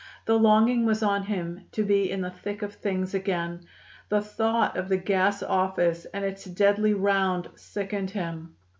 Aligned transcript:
The 0.25 0.33
longing 0.39 0.83
was 0.87 1.03
on 1.03 1.25
him 1.25 1.65
to 1.73 1.83
be 1.83 2.09
in 2.09 2.21
the 2.21 2.31
thick 2.31 2.63
of 2.63 2.73
things 2.73 3.13
again. 3.13 3.67
The 4.09 4.19
thought 4.23 4.75
of 4.75 4.89
the 4.89 4.97
gas 4.97 5.43
office 5.43 6.05
and 6.11 6.25
its 6.25 6.43
deadly 6.45 6.95
round 6.95 7.49
sickened 7.55 8.09
him. 8.09 8.55